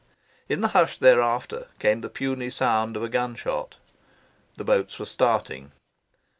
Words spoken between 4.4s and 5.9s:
The boats were starting.